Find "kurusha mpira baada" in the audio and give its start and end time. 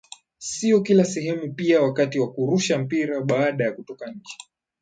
2.33-3.63